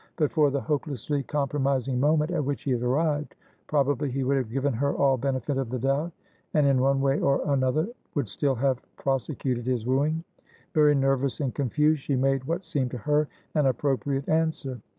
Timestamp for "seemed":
12.65-12.89